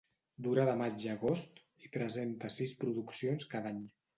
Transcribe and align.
Dura 0.45 0.63
de 0.69 0.73
maig 0.79 1.05
a 1.09 1.11
agost 1.17 1.61
i 1.89 1.91
presenta 1.99 2.53
sis 2.57 2.75
produccions 2.83 3.51
cada 3.53 3.75
any. 3.77 3.89